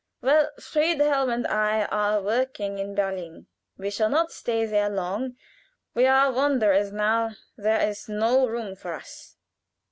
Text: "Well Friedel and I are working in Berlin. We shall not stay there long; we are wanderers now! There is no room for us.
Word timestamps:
"Well 0.19 0.49
Friedel 0.59 1.29
and 1.29 1.45
I 1.45 1.85
are 1.85 2.23
working 2.23 2.79
in 2.79 2.95
Berlin. 2.95 3.45
We 3.77 3.91
shall 3.91 4.09
not 4.09 4.31
stay 4.31 4.65
there 4.65 4.89
long; 4.89 5.35
we 5.93 6.07
are 6.07 6.31
wanderers 6.31 6.91
now! 6.91 7.35
There 7.55 7.87
is 7.87 8.09
no 8.09 8.47
room 8.47 8.75
for 8.75 8.95
us. 8.95 9.35